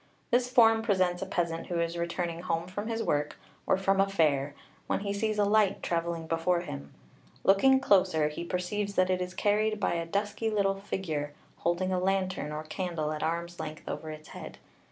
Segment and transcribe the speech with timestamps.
[0.31, 3.35] This form presents a peasant who is returning home from his work,
[3.67, 4.55] or from a fair,
[4.87, 6.91] when he sees a light travelling before him.
[7.43, 11.99] Looking closer he perceives that it is carried by a dusky little figure, holding a
[11.99, 14.57] lantern or candle at arm's length over its head.